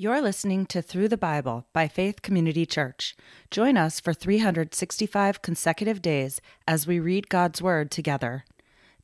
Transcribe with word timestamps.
You're 0.00 0.22
listening 0.22 0.66
to 0.66 0.80
Through 0.80 1.08
the 1.08 1.16
Bible 1.16 1.66
by 1.72 1.88
Faith 1.88 2.22
Community 2.22 2.64
Church. 2.64 3.16
Join 3.50 3.76
us 3.76 3.98
for 3.98 4.14
365 4.14 5.42
consecutive 5.42 6.00
days 6.00 6.40
as 6.68 6.86
we 6.86 7.00
read 7.00 7.28
God's 7.28 7.60
Word 7.60 7.90
together. 7.90 8.44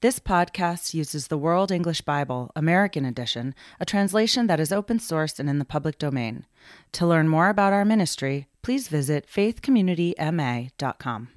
This 0.03 0.21
podcast 0.21 0.95
uses 0.95 1.27
the 1.27 1.37
World 1.37 1.73
English 1.73 2.03
Bible, 2.03 2.53
American 2.55 3.05
Edition, 3.05 3.57
a 3.81 3.85
translation 3.85 4.47
that 4.47 4.61
is 4.61 4.71
open 4.71 5.01
source 5.01 5.41
and 5.41 5.51
in 5.51 5.59
the 5.59 5.65
public 5.65 5.99
domain. 5.99 6.47
To 6.93 7.09
learn 7.09 7.29
more 7.29 7.49
about 7.49 7.73
our 7.73 7.85
ministry, 7.85 8.47
please 8.63 8.87
visit 8.87 9.27
faithcommunityma.com. 9.27 11.29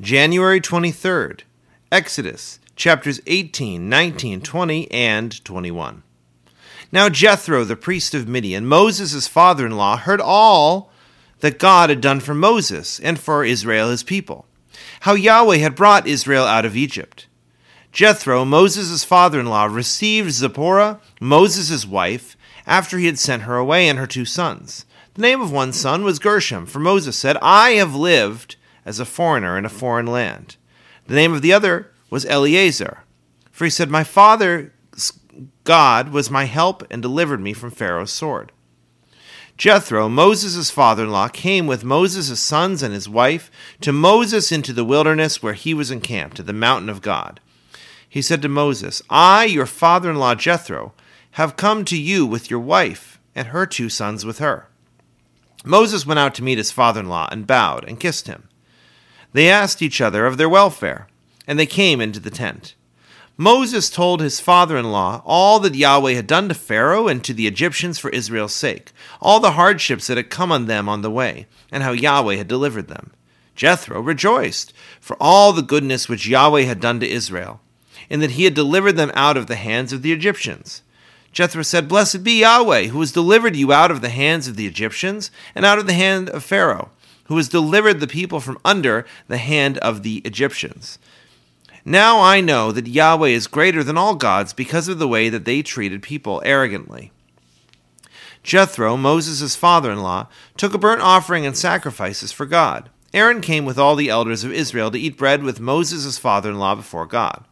January 0.00 0.60
23rd, 0.62 1.40
Exodus, 1.92 2.58
chapters 2.74 3.20
18, 3.26 3.86
19, 3.86 4.40
20, 4.40 4.90
and 4.90 5.44
21. 5.44 6.02
Now 6.92 7.08
Jethro, 7.08 7.64
the 7.64 7.76
priest 7.76 8.14
of 8.14 8.28
Midian, 8.28 8.66
Moses' 8.66 9.26
father 9.28 9.66
in 9.66 9.76
law, 9.76 9.96
heard 9.96 10.20
all 10.20 10.90
that 11.40 11.58
God 11.58 11.90
had 11.90 12.00
done 12.00 12.20
for 12.20 12.34
Moses 12.34 12.98
and 13.00 13.18
for 13.18 13.44
Israel 13.44 13.90
his 13.90 14.02
people, 14.02 14.46
how 15.00 15.14
Yahweh 15.14 15.58
had 15.58 15.74
brought 15.74 16.06
Israel 16.06 16.44
out 16.44 16.64
of 16.64 16.76
Egypt. 16.76 17.26
Jethro, 17.92 18.44
Moses' 18.44 19.04
father 19.04 19.38
in 19.38 19.46
law, 19.46 19.66
received 19.66 20.32
Zipporah, 20.32 21.00
Moses' 21.20 21.86
wife, 21.86 22.36
after 22.66 22.98
he 22.98 23.06
had 23.06 23.18
sent 23.18 23.42
her 23.42 23.56
away 23.56 23.88
and 23.88 23.98
her 23.98 24.06
two 24.06 24.24
sons. 24.24 24.84
The 25.14 25.22
name 25.22 25.40
of 25.40 25.52
one 25.52 25.72
son 25.72 26.02
was 26.02 26.18
Gershom, 26.18 26.66
for 26.66 26.80
Moses 26.80 27.16
said, 27.16 27.36
I 27.40 27.70
have 27.72 27.94
lived 27.94 28.56
as 28.84 28.98
a 28.98 29.04
foreigner 29.04 29.56
in 29.56 29.64
a 29.64 29.70
foreign 29.70 30.06
land. 30.06 30.56
The 31.06 31.14
name 31.14 31.32
of 31.32 31.42
the 31.42 31.52
other 31.52 31.92
was 32.10 32.24
Eliezer, 32.24 33.04
for 33.52 33.64
he 33.64 33.70
said, 33.70 33.90
My 33.90 34.02
father 34.02 34.72
God 35.64 36.10
was 36.10 36.30
my 36.30 36.44
help 36.44 36.84
and 36.90 37.00
delivered 37.00 37.40
me 37.40 37.52
from 37.52 37.70
Pharaoh's 37.70 38.12
sword. 38.12 38.52
Jethro, 39.56 40.08
Moses' 40.08 40.70
father 40.70 41.04
in 41.04 41.10
law, 41.10 41.28
came 41.28 41.66
with 41.66 41.84
Moses' 41.84 42.40
sons 42.40 42.82
and 42.82 42.92
his 42.92 43.08
wife 43.08 43.50
to 43.80 43.92
Moses 43.92 44.50
into 44.50 44.72
the 44.72 44.84
wilderness 44.84 45.42
where 45.42 45.54
he 45.54 45.72
was 45.74 45.90
encamped, 45.92 46.40
at 46.40 46.46
the 46.46 46.52
mountain 46.52 46.88
of 46.88 47.02
God. 47.02 47.38
He 48.08 48.20
said 48.20 48.42
to 48.42 48.48
Moses, 48.48 49.00
I, 49.08 49.44
your 49.44 49.66
father 49.66 50.10
in 50.10 50.16
law 50.16 50.34
Jethro, 50.34 50.92
have 51.32 51.56
come 51.56 51.84
to 51.86 52.00
you 52.00 52.26
with 52.26 52.50
your 52.50 52.60
wife 52.60 53.20
and 53.34 53.48
her 53.48 53.66
two 53.66 53.88
sons 53.88 54.24
with 54.24 54.38
her. 54.38 54.68
Moses 55.64 56.04
went 56.04 56.20
out 56.20 56.34
to 56.36 56.42
meet 56.42 56.58
his 56.58 56.70
father 56.70 57.00
in 57.00 57.08
law 57.08 57.28
and 57.32 57.46
bowed 57.46 57.84
and 57.88 57.98
kissed 57.98 58.26
him. 58.26 58.48
They 59.32 59.48
asked 59.48 59.82
each 59.82 60.00
other 60.00 60.26
of 60.26 60.36
their 60.36 60.48
welfare, 60.48 61.08
and 61.46 61.58
they 61.58 61.66
came 61.66 62.00
into 62.00 62.20
the 62.20 62.30
tent. 62.30 62.74
Moses 63.36 63.90
told 63.90 64.20
his 64.20 64.38
father 64.38 64.76
in 64.76 64.92
law 64.92 65.20
all 65.24 65.58
that 65.58 65.74
Yahweh 65.74 66.12
had 66.12 66.26
done 66.28 66.48
to 66.48 66.54
Pharaoh 66.54 67.08
and 67.08 67.22
to 67.24 67.34
the 67.34 67.48
Egyptians 67.48 67.98
for 67.98 68.10
Israel's 68.10 68.54
sake, 68.54 68.92
all 69.20 69.40
the 69.40 69.52
hardships 69.52 70.06
that 70.06 70.16
had 70.16 70.30
come 70.30 70.52
on 70.52 70.66
them 70.66 70.88
on 70.88 71.02
the 71.02 71.10
way, 71.10 71.46
and 71.72 71.82
how 71.82 71.90
Yahweh 71.90 72.36
had 72.36 72.46
delivered 72.46 72.86
them. 72.86 73.10
Jethro 73.56 74.00
rejoiced 74.00 74.72
for 75.00 75.16
all 75.20 75.52
the 75.52 75.62
goodness 75.62 76.08
which 76.08 76.28
Yahweh 76.28 76.62
had 76.62 76.80
done 76.80 77.00
to 77.00 77.08
Israel, 77.08 77.60
in 78.08 78.20
that 78.20 78.32
he 78.32 78.44
had 78.44 78.54
delivered 78.54 78.96
them 78.96 79.10
out 79.14 79.36
of 79.36 79.48
the 79.48 79.56
hands 79.56 79.92
of 79.92 80.02
the 80.02 80.12
Egyptians. 80.12 80.82
Jethro 81.32 81.62
said, 81.62 81.88
Blessed 81.88 82.22
be 82.22 82.40
Yahweh, 82.40 82.86
who 82.86 83.00
has 83.00 83.10
delivered 83.10 83.56
you 83.56 83.72
out 83.72 83.90
of 83.90 84.00
the 84.00 84.10
hands 84.10 84.46
of 84.46 84.54
the 84.54 84.66
Egyptians 84.68 85.32
and 85.56 85.64
out 85.64 85.80
of 85.80 85.88
the 85.88 85.92
hand 85.92 86.30
of 86.30 86.44
Pharaoh, 86.44 86.90
who 87.24 87.36
has 87.36 87.48
delivered 87.48 87.98
the 87.98 88.06
people 88.06 88.38
from 88.38 88.58
under 88.64 89.04
the 89.26 89.38
hand 89.38 89.78
of 89.78 90.04
the 90.04 90.18
Egyptians. 90.18 91.00
Now 91.84 92.20
I 92.20 92.40
know 92.40 92.72
that 92.72 92.86
Yahweh 92.86 93.28
is 93.28 93.46
greater 93.46 93.84
than 93.84 93.98
all 93.98 94.14
gods 94.14 94.54
because 94.54 94.88
of 94.88 94.98
the 94.98 95.08
way 95.08 95.28
that 95.28 95.44
they 95.44 95.62
treated 95.62 96.02
people 96.02 96.40
arrogantly. 96.44 97.12
Jethro, 98.42 98.96
Moses' 98.96 99.54
father 99.54 99.90
in 99.90 100.00
law, 100.00 100.28
took 100.56 100.72
a 100.72 100.78
burnt 100.78 101.02
offering 101.02 101.44
and 101.44 101.56
sacrifices 101.56 102.32
for 102.32 102.46
God. 102.46 102.88
Aaron 103.12 103.40
came 103.40 103.64
with 103.64 103.78
all 103.78 103.96
the 103.96 104.08
elders 104.08 104.44
of 104.44 104.52
Israel 104.52 104.90
to 104.90 104.98
eat 104.98 105.18
bread 105.18 105.42
with 105.42 105.60
Moses' 105.60 106.18
father 106.18 106.50
in 106.50 106.58
law 106.58 106.74
before 106.74 107.06
God. 107.06 107.44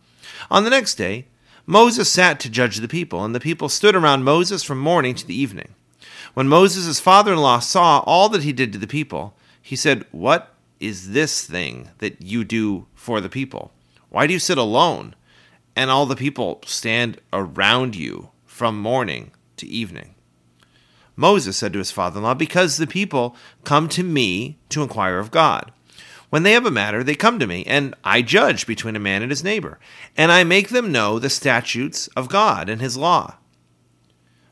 On 0.51 0.65
the 0.65 0.71
next 0.71 0.95
day, 0.95 1.27
Moses 1.67 2.11
sat 2.11 2.41
to 2.41 2.51
judge 2.51 2.79
the 2.79 2.89
people, 2.89 3.25
and 3.25 3.35
the 3.35 3.41
people 3.41 3.69
stood 3.69 3.95
around 3.95 4.25
Moses 4.25 4.63
from 4.63 4.79
morning 4.79 5.15
to 5.15 5.27
the 5.27 5.39
evening. 5.39 5.75
When 6.35 6.49
Moses' 6.49 7.01
father 7.01 7.35
in 7.35 7.39
law 7.39 7.59
saw 7.59 8.01
all 8.01 8.29
that 8.31 8.43
he 8.43 8.53
did 8.53 8.73
to 8.73 8.79
the 8.79 8.87
people, 8.87 9.37
he 9.61 9.77
said, 9.77 10.07
What 10.11 10.55
is 10.81 11.11
this 11.13 11.45
thing 11.45 11.91
that 11.99 12.21
you 12.21 12.45
do 12.45 12.87
for 12.95 13.21
the 13.21 13.29
people? 13.29 13.73
Why 14.13 14.27
do 14.27 14.35
you 14.35 14.39
sit 14.39 14.59
alone 14.59 15.15
and 15.75 15.91
all 15.91 16.05
the 16.05 16.15
people 16.15 16.61
stand 16.67 17.19
around 17.33 17.97
you 17.97 18.29
from 18.45 18.79
morning 18.79 19.31
to 19.57 19.67
evening? 19.67 20.15
Moses 21.17 21.57
said 21.57 21.73
to 21.73 21.79
his 21.79 21.91
father 21.91 22.19
in 22.19 22.25
law, 22.25 22.35
Because 22.35 22.77
the 22.77 22.87
people 22.87 23.35
come 23.65 23.89
to 23.89 24.03
me 24.03 24.59
to 24.69 24.83
inquire 24.83 25.19
of 25.19 25.31
God. 25.31 25.73
When 26.29 26.43
they 26.43 26.53
have 26.53 26.67
a 26.67 26.71
matter, 26.71 27.03
they 27.03 27.15
come 27.15 27.39
to 27.39 27.47
me, 27.47 27.65
and 27.65 27.95
I 28.05 28.21
judge 28.21 28.67
between 28.67 28.97
a 28.97 29.01
man 29.01 29.23
and 29.23 29.33
his 29.33 29.43
neighbor, 29.43 29.79
and 30.15 30.31
I 30.31 30.45
make 30.45 30.69
them 30.69 30.93
know 30.93 31.19
the 31.19 31.31
statutes 31.31 32.09
of 32.09 32.29
God 32.29 32.69
and 32.69 32.83
his 32.83 32.99
law. 32.99 33.37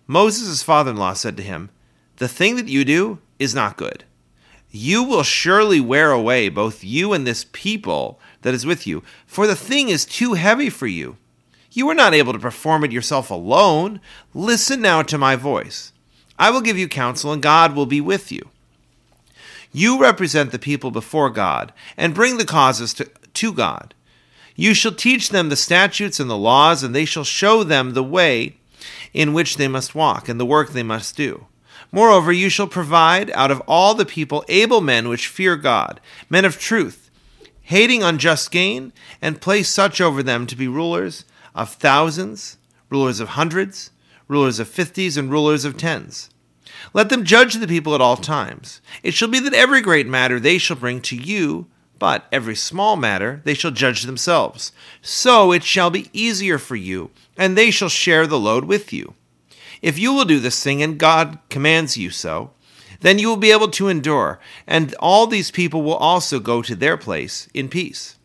Moses' 0.06 0.62
father 0.62 0.92
in 0.92 0.96
law 0.96 1.12
said 1.12 1.36
to 1.36 1.42
him, 1.42 1.68
The 2.16 2.28
thing 2.28 2.56
that 2.56 2.68
you 2.68 2.82
do 2.86 3.18
is 3.38 3.54
not 3.54 3.76
good. 3.76 4.04
You 4.70 5.02
will 5.02 5.24
surely 5.24 5.80
wear 5.80 6.12
away 6.12 6.48
both 6.48 6.84
you 6.84 7.12
and 7.12 7.26
this 7.26 7.46
people 7.52 8.20
that 8.42 8.54
is 8.54 8.64
with 8.64 8.86
you, 8.86 9.02
for 9.26 9.46
the 9.46 9.56
thing 9.56 9.88
is 9.88 10.04
too 10.04 10.34
heavy 10.34 10.70
for 10.70 10.86
you. 10.86 11.16
You 11.72 11.88
are 11.88 11.94
not 11.94 12.14
able 12.14 12.32
to 12.32 12.38
perform 12.38 12.84
it 12.84 12.92
yourself 12.92 13.30
alone. 13.30 14.00
Listen 14.34 14.80
now 14.80 15.02
to 15.02 15.18
my 15.18 15.36
voice. 15.36 15.92
I 16.38 16.50
will 16.50 16.60
give 16.60 16.78
you 16.78 16.88
counsel, 16.88 17.32
and 17.32 17.42
God 17.42 17.74
will 17.74 17.86
be 17.86 18.00
with 18.00 18.32
you. 18.32 18.48
You 19.72 20.00
represent 20.00 20.50
the 20.50 20.58
people 20.58 20.90
before 20.90 21.30
God, 21.30 21.72
and 21.96 22.14
bring 22.14 22.38
the 22.38 22.44
causes 22.44 22.94
to, 22.94 23.04
to 23.34 23.52
God. 23.52 23.94
You 24.56 24.74
shall 24.74 24.92
teach 24.92 25.28
them 25.28 25.48
the 25.48 25.56
statutes 25.56 26.18
and 26.18 26.28
the 26.28 26.36
laws, 26.36 26.82
and 26.82 26.94
they 26.94 27.04
shall 27.04 27.24
show 27.24 27.62
them 27.62 27.92
the 27.92 28.02
way 28.02 28.56
in 29.12 29.32
which 29.32 29.56
they 29.56 29.68
must 29.68 29.94
walk, 29.94 30.28
and 30.28 30.40
the 30.40 30.46
work 30.46 30.70
they 30.70 30.82
must 30.82 31.16
do. 31.16 31.46
Moreover, 31.92 32.32
you 32.32 32.48
shall 32.48 32.66
provide 32.66 33.30
out 33.32 33.50
of 33.50 33.62
all 33.66 33.94
the 33.94 34.06
people 34.06 34.44
able 34.48 34.80
men 34.80 35.08
which 35.08 35.28
fear 35.28 35.56
God, 35.56 36.00
men 36.28 36.44
of 36.44 36.58
truth 36.58 37.10
hating 37.70 38.02
unjust 38.02 38.50
gain, 38.50 38.92
and 39.22 39.40
place 39.40 39.68
such 39.68 40.00
over 40.00 40.24
them 40.24 40.44
to 40.44 40.56
be 40.56 40.66
rulers 40.66 41.24
of 41.54 41.72
thousands, 41.72 42.58
rulers 42.88 43.20
of 43.20 43.28
hundreds, 43.30 43.92
rulers 44.26 44.58
of 44.58 44.66
fifties, 44.66 45.16
and 45.16 45.30
rulers 45.30 45.64
of 45.64 45.76
tens. 45.76 46.30
Let 46.92 47.10
them 47.10 47.24
judge 47.24 47.54
the 47.54 47.68
people 47.68 47.94
at 47.94 48.00
all 48.00 48.16
times. 48.16 48.80
It 49.04 49.14
shall 49.14 49.28
be 49.28 49.38
that 49.38 49.54
every 49.54 49.80
great 49.82 50.08
matter 50.08 50.40
they 50.40 50.58
shall 50.58 50.76
bring 50.76 51.00
to 51.02 51.16
you, 51.16 51.68
but 52.00 52.26
every 52.32 52.56
small 52.56 52.96
matter 52.96 53.40
they 53.44 53.54
shall 53.54 53.70
judge 53.70 54.02
themselves. 54.02 54.72
So 55.00 55.52
it 55.52 55.62
shall 55.62 55.90
be 55.90 56.10
easier 56.12 56.58
for 56.58 56.74
you, 56.74 57.10
and 57.36 57.56
they 57.56 57.70
shall 57.70 57.88
share 57.88 58.26
the 58.26 58.38
load 58.38 58.64
with 58.64 58.92
you. 58.92 59.14
If 59.82 59.98
you 59.98 60.12
will 60.12 60.24
do 60.24 60.40
this 60.40 60.62
thing, 60.62 60.82
and 60.82 60.98
God 60.98 61.38
commands 61.48 61.96
you 61.96 62.10
so, 62.10 62.50
then 63.00 63.18
you 63.18 63.28
will 63.28 63.36
be 63.36 63.50
able 63.50 63.68
to 63.68 63.88
endure, 63.88 64.38
and 64.66 64.94
all 65.00 65.26
these 65.26 65.50
people 65.50 65.82
will 65.82 65.94
also 65.94 66.38
go 66.38 66.62
to 66.62 66.74
their 66.74 66.96
place 66.96 67.48
in 67.54 67.68
peace. 67.68 68.16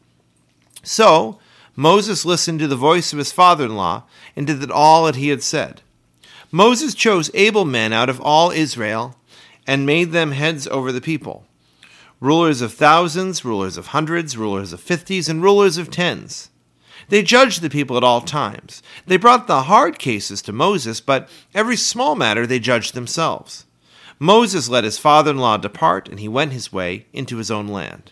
So 0.83 1.39
Moses 1.75 2.25
listened 2.25 2.59
to 2.59 2.67
the 2.67 2.75
voice 2.75 3.11
of 3.11 3.19
his 3.19 3.31
father 3.31 3.65
in 3.65 3.75
law 3.75 4.03
and 4.35 4.47
did 4.47 4.69
all 4.69 5.05
that 5.05 5.15
he 5.15 5.29
had 5.29 5.43
said. 5.43 5.81
Moses 6.51 6.93
chose 6.93 7.31
able 7.33 7.65
men 7.65 7.91
out 7.91 8.09
of 8.09 8.21
all 8.21 8.51
Israel 8.51 9.15
and 9.67 9.85
made 9.85 10.11
them 10.11 10.31
heads 10.31 10.67
over 10.67 10.91
the 10.91 11.01
people 11.01 11.45
rulers 12.21 12.61
of 12.61 12.73
thousands, 12.73 13.43
rulers 13.43 13.77
of 13.77 13.87
hundreds, 13.87 14.37
rulers 14.37 14.71
of 14.71 14.79
fifties, 14.79 15.27
and 15.27 15.43
rulers 15.43 15.77
of 15.77 15.91
tens. 15.91 16.49
They 17.09 17.23
judged 17.23 17.61
the 17.61 17.69
people 17.69 17.97
at 17.97 18.03
all 18.03 18.21
times. 18.21 18.81
They 19.05 19.17
brought 19.17 19.47
the 19.47 19.63
hard 19.63 19.99
cases 19.99 20.41
to 20.43 20.53
Moses, 20.53 21.01
but 21.01 21.29
every 21.53 21.77
small 21.77 22.15
matter 22.15 22.47
they 22.47 22.59
judged 22.59 22.93
themselves. 22.93 23.65
Moses 24.19 24.69
let 24.69 24.83
his 24.83 24.97
father 24.97 25.31
in 25.31 25.37
law 25.37 25.57
depart, 25.57 26.07
and 26.07 26.19
he 26.19 26.27
went 26.27 26.53
his 26.53 26.71
way 26.71 27.05
into 27.13 27.37
his 27.37 27.51
own 27.51 27.67
land. 27.67 28.11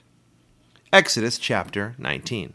Exodus 0.92 1.38
chapter 1.38 1.96
19. 1.98 2.54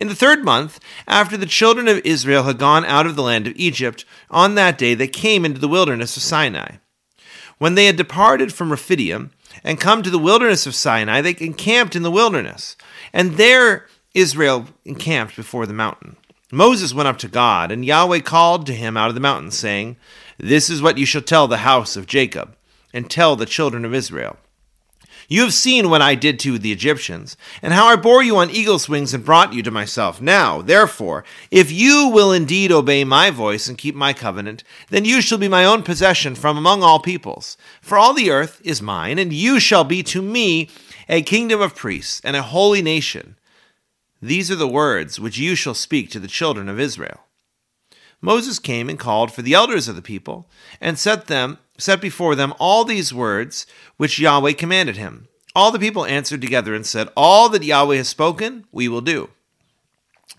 In 0.00 0.08
the 0.08 0.14
third 0.14 0.44
month, 0.44 0.80
after 1.06 1.36
the 1.36 1.46
children 1.46 1.88
of 1.88 2.00
Israel 2.04 2.44
had 2.44 2.58
gone 2.58 2.84
out 2.86 3.06
of 3.06 3.16
the 3.16 3.22
land 3.22 3.46
of 3.46 3.56
Egypt, 3.56 4.04
on 4.30 4.54
that 4.54 4.78
day 4.78 4.94
they 4.94 5.08
came 5.08 5.44
into 5.44 5.60
the 5.60 5.68
wilderness 5.68 6.16
of 6.16 6.22
Sinai. 6.22 6.76
When 7.58 7.74
they 7.74 7.86
had 7.86 7.96
departed 7.96 8.52
from 8.52 8.70
Rephidim 8.70 9.30
and 9.62 9.80
come 9.80 10.02
to 10.02 10.10
the 10.10 10.18
wilderness 10.18 10.66
of 10.66 10.74
Sinai, 10.74 11.20
they 11.20 11.36
encamped 11.38 11.94
in 11.94 12.02
the 12.02 12.10
wilderness, 12.10 12.76
and 13.12 13.32
there 13.32 13.86
Israel 14.14 14.66
encamped 14.84 15.36
before 15.36 15.66
the 15.66 15.72
mountain. 15.72 16.16
Moses 16.52 16.94
went 16.94 17.08
up 17.08 17.18
to 17.18 17.28
God, 17.28 17.72
and 17.72 17.84
Yahweh 17.84 18.20
called 18.20 18.64
to 18.66 18.74
him 18.74 18.96
out 18.96 19.08
of 19.08 19.14
the 19.14 19.20
mountain, 19.20 19.50
saying, 19.50 19.96
This 20.38 20.70
is 20.70 20.80
what 20.80 20.98
you 20.98 21.04
shall 21.04 21.22
tell 21.22 21.48
the 21.48 21.58
house 21.58 21.96
of 21.96 22.06
Jacob 22.06 22.54
and 22.92 23.10
tell 23.10 23.34
the 23.34 23.44
children 23.44 23.84
of 23.84 23.92
Israel. 23.92 24.36
You 25.26 25.40
have 25.40 25.54
seen 25.54 25.88
what 25.88 26.02
I 26.02 26.14
did 26.14 26.38
to 26.40 26.58
the 26.58 26.70
Egyptians, 26.70 27.36
and 27.62 27.72
how 27.72 27.86
I 27.86 27.96
bore 27.96 28.22
you 28.22 28.36
on 28.36 28.50
eagle's 28.50 28.88
wings 28.88 29.14
and 29.14 29.24
brought 29.24 29.54
you 29.54 29.62
to 29.62 29.70
myself. 29.70 30.20
Now, 30.20 30.60
therefore, 30.60 31.24
if 31.50 31.72
you 31.72 32.10
will 32.12 32.30
indeed 32.30 32.70
obey 32.70 33.04
my 33.04 33.30
voice 33.30 33.66
and 33.66 33.78
keep 33.78 33.94
my 33.94 34.12
covenant, 34.12 34.62
then 34.90 35.04
you 35.04 35.22
shall 35.22 35.38
be 35.38 35.48
my 35.48 35.64
own 35.64 35.82
possession 35.82 36.34
from 36.34 36.56
among 36.58 36.82
all 36.82 37.00
peoples. 37.00 37.56
For 37.80 37.96
all 37.96 38.12
the 38.12 38.30
earth 38.30 38.60
is 38.64 38.82
mine, 38.82 39.18
and 39.18 39.32
you 39.32 39.58
shall 39.58 39.84
be 39.84 40.02
to 40.04 40.20
me 40.20 40.68
a 41.08 41.22
kingdom 41.22 41.60
of 41.60 41.74
priests 41.74 42.20
and 42.22 42.36
a 42.36 42.42
holy 42.42 42.82
nation. 42.82 43.36
These 44.24 44.50
are 44.50 44.56
the 44.56 44.66
words 44.66 45.20
which 45.20 45.36
you 45.36 45.54
shall 45.54 45.74
speak 45.74 46.08
to 46.10 46.18
the 46.18 46.28
children 46.28 46.66
of 46.70 46.80
Israel. 46.80 47.20
Moses 48.22 48.58
came 48.58 48.88
and 48.88 48.98
called 48.98 49.30
for 49.30 49.42
the 49.42 49.52
elders 49.52 49.86
of 49.86 49.96
the 49.96 50.00
people, 50.00 50.48
and 50.80 50.98
set 50.98 51.26
them 51.26 51.58
set 51.76 52.00
before 52.00 52.34
them 52.34 52.54
all 52.58 52.86
these 52.86 53.12
words 53.12 53.66
which 53.98 54.18
Yahweh 54.18 54.54
commanded 54.54 54.96
him. 54.96 55.28
All 55.54 55.70
the 55.70 55.78
people 55.78 56.06
answered 56.06 56.40
together 56.40 56.74
and 56.74 56.86
said, 56.86 57.10
All 57.14 57.50
that 57.50 57.64
Yahweh 57.64 57.96
has 57.96 58.08
spoken, 58.08 58.64
we 58.72 58.88
will 58.88 59.02
do. 59.02 59.28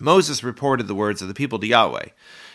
Moses 0.00 0.42
reported 0.42 0.88
the 0.88 0.94
words 0.96 1.22
of 1.22 1.28
the 1.28 1.32
people 1.32 1.60
to 1.60 1.66
Yahweh. 1.68 2.06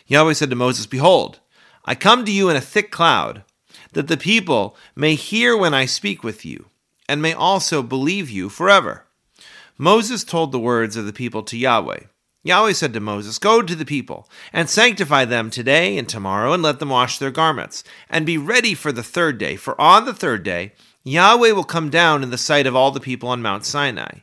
Yahweh 0.08 0.34
said 0.34 0.50
to 0.50 0.58
Moses, 0.58 0.86
Behold, 0.86 1.40
I 1.86 1.96
come 1.96 2.26
to 2.26 2.32
you 2.32 2.50
in 2.50 2.58
a 2.58 2.62
thick 2.62 2.92
cloud, 2.92 3.46
that 3.94 4.10
the 4.10 4.18
people 4.18 4.76
may 4.98 5.16
hear 5.16 5.56
when 5.56 5.74
I 5.74 5.86
speak 5.86 6.26
with 6.26 6.44
you, 6.44 6.66
and 7.08 7.22
may 7.22 7.34
also 7.34 7.82
believe 7.82 8.30
you 8.30 8.50
forever. 8.50 9.06
Moses 9.82 10.24
told 10.24 10.52
the 10.52 10.60
words 10.60 10.96
of 10.96 11.08
the 11.08 11.12
people 11.12 11.42
to 11.42 11.58
Yahweh. 11.58 12.02
Yahweh 12.44 12.72
said 12.72 12.94
to 12.94 13.00
Moses, 13.00 13.40
Go 13.40 13.64
to 13.64 13.74
the 13.74 13.84
people, 13.84 14.30
and 14.54 14.70
sanctify 14.70 15.26
them 15.26 15.50
today 15.50 15.98
and 15.98 16.08
tomorrow, 16.08 16.54
and 16.54 16.62
let 16.62 16.78
them 16.78 16.90
wash 16.90 17.18
their 17.18 17.32
garments, 17.32 17.84
and 18.08 18.24
be 18.24 18.38
ready 18.38 18.76
for 18.76 18.92
the 18.92 19.02
third 19.02 19.40
day. 19.40 19.56
For 19.56 19.80
on 19.82 20.06
the 20.06 20.14
third 20.14 20.44
day, 20.44 20.74
Yahweh 21.04 21.54
will 21.54 21.64
come 21.64 21.90
down 21.90 22.22
in 22.22 22.30
the 22.30 22.38
sight 22.38 22.68
of 22.68 22.76
all 22.76 22.92
the 22.92 23.00
people 23.00 23.28
on 23.28 23.42
Mount 23.42 23.66
Sinai. 23.66 24.20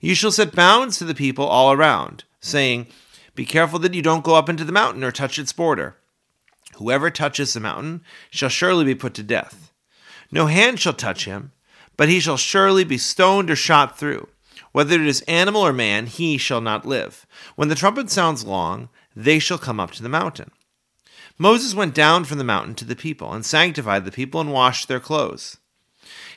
You 0.00 0.14
shall 0.14 0.30
set 0.30 0.54
bounds 0.54 0.98
to 0.98 1.04
the 1.04 1.16
people 1.16 1.46
all 1.46 1.72
around, 1.72 2.22
saying, 2.38 2.86
Be 3.34 3.44
careful 3.44 3.80
that 3.80 3.94
you 3.94 4.02
don't 4.02 4.22
go 4.22 4.36
up 4.36 4.48
into 4.48 4.62
the 4.64 4.70
mountain 4.70 5.02
or 5.02 5.10
touch 5.10 5.36
its 5.36 5.52
border. 5.52 5.96
Whoever 6.76 7.10
touches 7.10 7.54
the 7.54 7.58
mountain 7.58 8.04
shall 8.30 8.48
surely 8.48 8.84
be 8.84 8.94
put 8.94 9.14
to 9.14 9.24
death. 9.24 9.72
No 10.30 10.46
hand 10.46 10.78
shall 10.78 10.92
touch 10.92 11.24
him, 11.24 11.50
but 11.96 12.08
he 12.08 12.20
shall 12.20 12.36
surely 12.36 12.84
be 12.84 12.98
stoned 12.98 13.50
or 13.50 13.56
shot 13.56 13.98
through. 13.98 14.28
Whether 14.72 14.94
it 14.96 15.06
is 15.06 15.20
animal 15.22 15.62
or 15.62 15.72
man, 15.72 16.06
he 16.06 16.38
shall 16.38 16.60
not 16.60 16.86
live. 16.86 17.26
When 17.56 17.68
the 17.68 17.74
trumpet 17.74 18.10
sounds 18.10 18.44
long, 18.44 18.88
they 19.14 19.38
shall 19.38 19.58
come 19.58 19.78
up 19.78 19.92
to 19.92 20.02
the 20.02 20.08
mountain. 20.08 20.50
Moses 21.38 21.74
went 21.74 21.94
down 21.94 22.24
from 22.24 22.38
the 22.38 22.44
mountain 22.44 22.74
to 22.76 22.84
the 22.84 22.96
people, 22.96 23.32
and 23.32 23.44
sanctified 23.44 24.04
the 24.04 24.10
people, 24.10 24.40
and 24.40 24.52
washed 24.52 24.88
their 24.88 25.00
clothes. 25.00 25.58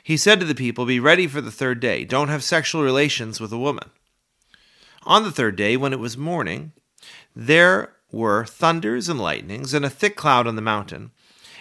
He 0.02 0.16
said 0.16 0.38
to 0.40 0.46
the 0.46 0.54
people, 0.54 0.86
Be 0.86 1.00
ready 1.00 1.26
for 1.26 1.40
the 1.40 1.50
third 1.50 1.80
day. 1.80 2.04
Don't 2.04 2.28
have 2.28 2.44
sexual 2.44 2.82
relations 2.82 3.40
with 3.40 3.52
a 3.52 3.58
woman. 3.58 3.90
On 5.04 5.22
the 5.22 5.32
third 5.32 5.56
day, 5.56 5.76
when 5.76 5.92
it 5.92 5.98
was 5.98 6.16
morning, 6.16 6.72
there 7.34 7.92
were 8.10 8.44
thunders 8.44 9.08
and 9.08 9.20
lightnings, 9.20 9.74
and 9.74 9.84
a 9.84 9.90
thick 9.90 10.16
cloud 10.16 10.46
on 10.46 10.56
the 10.56 10.62
mountain, 10.62 11.10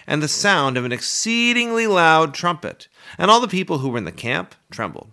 and 0.07 0.21
the 0.21 0.28
sound 0.28 0.78
of 0.78 0.86
an 0.86 0.92
exceedingly 0.92 1.88
loud 1.88 2.33
trumpet. 2.33 2.88
And 3.18 3.31
all 3.31 3.39
the 3.39 3.48
people 3.48 3.80
who 3.80 3.89
were 3.89 3.98
in 3.98 4.06
the 4.06 4.12
camp 4.12 4.56
trembled. 4.71 5.12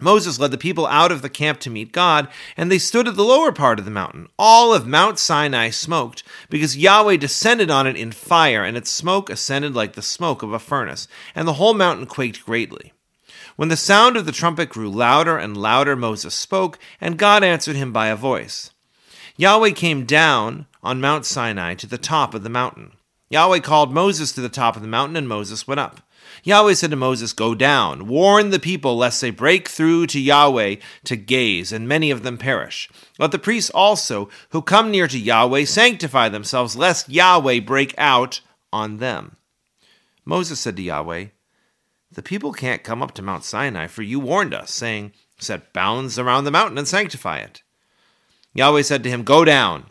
Moses 0.00 0.38
led 0.38 0.50
the 0.50 0.58
people 0.58 0.86
out 0.86 1.12
of 1.12 1.22
the 1.22 1.28
camp 1.28 1.60
to 1.60 1.70
meet 1.70 1.92
God, 1.92 2.28
and 2.56 2.70
they 2.70 2.78
stood 2.78 3.06
at 3.06 3.16
the 3.16 3.24
lower 3.24 3.52
part 3.52 3.78
of 3.78 3.84
the 3.84 3.90
mountain. 3.90 4.28
All 4.38 4.72
of 4.72 4.86
Mount 4.86 5.18
Sinai 5.18 5.70
smoked, 5.70 6.22
because 6.48 6.76
Yahweh 6.76 7.16
descended 7.16 7.70
on 7.70 7.86
it 7.86 7.96
in 7.96 8.12
fire, 8.12 8.64
and 8.64 8.76
its 8.76 8.90
smoke 8.90 9.30
ascended 9.30 9.74
like 9.74 9.92
the 9.92 10.02
smoke 10.02 10.42
of 10.42 10.52
a 10.52 10.58
furnace, 10.58 11.06
and 11.34 11.46
the 11.46 11.54
whole 11.54 11.74
mountain 11.74 12.06
quaked 12.06 12.44
greatly. 12.44 12.92
When 13.56 13.68
the 13.68 13.76
sound 13.76 14.16
of 14.16 14.26
the 14.26 14.32
trumpet 14.32 14.70
grew 14.70 14.90
louder 14.90 15.36
and 15.36 15.56
louder, 15.56 15.94
Moses 15.94 16.34
spoke, 16.34 16.78
and 17.00 17.18
God 17.18 17.44
answered 17.44 17.76
him 17.76 17.92
by 17.92 18.08
a 18.08 18.16
voice. 18.16 18.70
Yahweh 19.36 19.72
came 19.72 20.06
down 20.06 20.66
on 20.82 21.00
Mount 21.00 21.26
Sinai 21.26 21.74
to 21.74 21.86
the 21.86 21.98
top 21.98 22.34
of 22.34 22.42
the 22.42 22.48
mountain. 22.48 22.92
Yahweh 23.30 23.60
called 23.60 23.92
Moses 23.92 24.32
to 24.32 24.40
the 24.40 24.48
top 24.48 24.74
of 24.74 24.82
the 24.82 24.88
mountain, 24.88 25.16
and 25.16 25.28
Moses 25.28 25.66
went 25.66 25.78
up. 25.78 26.00
Yahweh 26.42 26.74
said 26.74 26.90
to 26.90 26.96
Moses, 26.96 27.32
Go 27.32 27.54
down, 27.54 28.08
warn 28.08 28.50
the 28.50 28.58
people, 28.58 28.96
lest 28.96 29.20
they 29.20 29.30
break 29.30 29.68
through 29.68 30.08
to 30.08 30.20
Yahweh 30.20 30.76
to 31.04 31.16
gaze, 31.16 31.70
and 31.70 31.86
many 31.86 32.10
of 32.10 32.24
them 32.24 32.36
perish. 32.36 32.88
Let 33.20 33.30
the 33.30 33.38
priests 33.38 33.70
also, 33.70 34.28
who 34.50 34.62
come 34.62 34.90
near 34.90 35.06
to 35.06 35.18
Yahweh, 35.18 35.64
sanctify 35.64 36.28
themselves, 36.28 36.74
lest 36.74 37.08
Yahweh 37.08 37.60
break 37.60 37.94
out 37.96 38.40
on 38.72 38.96
them. 38.96 39.36
Moses 40.24 40.58
said 40.58 40.76
to 40.76 40.82
Yahweh, 40.82 41.26
The 42.10 42.22
people 42.22 42.52
can't 42.52 42.82
come 42.82 43.00
up 43.00 43.12
to 43.14 43.22
Mount 43.22 43.44
Sinai, 43.44 43.86
for 43.86 44.02
you 44.02 44.18
warned 44.18 44.54
us, 44.54 44.72
saying, 44.72 45.12
Set 45.38 45.72
bounds 45.72 46.18
around 46.18 46.44
the 46.44 46.50
mountain 46.50 46.78
and 46.78 46.88
sanctify 46.88 47.38
it. 47.38 47.62
Yahweh 48.54 48.82
said 48.82 49.04
to 49.04 49.08
him, 49.08 49.22
Go 49.22 49.44
down. 49.44 49.86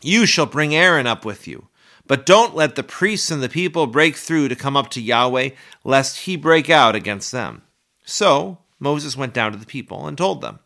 You 0.00 0.24
shall 0.24 0.46
bring 0.46 0.74
Aaron 0.74 1.06
up 1.06 1.26
with 1.26 1.46
you. 1.46 1.68
But 2.06 2.26
don't 2.26 2.54
let 2.54 2.74
the 2.74 2.82
priests 2.82 3.30
and 3.30 3.42
the 3.42 3.48
people 3.48 3.86
break 3.86 4.16
through 4.16 4.48
to 4.48 4.56
come 4.56 4.76
up 4.76 4.90
to 4.90 5.00
Yahweh, 5.00 5.50
lest 5.84 6.20
he 6.20 6.36
break 6.36 6.68
out 6.68 6.94
against 6.94 7.32
them. 7.32 7.62
So 8.04 8.58
Moses 8.78 9.16
went 9.16 9.32
down 9.32 9.52
to 9.52 9.58
the 9.58 9.66
people 9.66 10.06
and 10.06 10.16
told 10.18 10.42
them. 10.42 10.58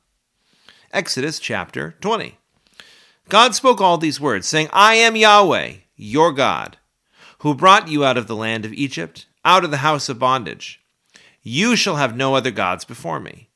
Exodus 0.92 1.38
chapter 1.38 1.94
20. 2.00 2.36
God 3.28 3.54
spoke 3.54 3.80
all 3.80 3.98
these 3.98 4.20
words, 4.20 4.48
saying, 4.48 4.68
I 4.72 4.94
am 4.94 5.14
Yahweh, 5.14 5.74
your 5.96 6.32
God, 6.32 6.78
who 7.40 7.54
brought 7.54 7.88
you 7.88 8.04
out 8.04 8.16
of 8.16 8.26
the 8.26 8.36
land 8.36 8.64
of 8.64 8.72
Egypt, 8.72 9.26
out 9.44 9.64
of 9.64 9.70
the 9.70 9.78
house 9.78 10.08
of 10.08 10.18
bondage. 10.18 10.80
You 11.42 11.76
shall 11.76 11.96
have 11.96 12.16
no 12.16 12.34
other 12.34 12.50
gods 12.50 12.84
before 12.84 13.20
me. 13.20 13.48